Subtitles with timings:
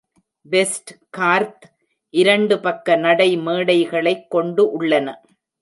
[0.45, 1.65] Westgarth
[2.13, 5.07] இரண்டு பக்க நடைமேடைகளை கொண்டு உள்ளன.